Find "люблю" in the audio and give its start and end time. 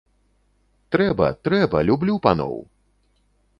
1.91-2.17